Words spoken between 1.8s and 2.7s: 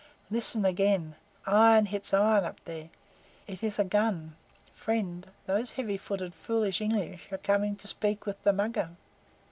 hits iron up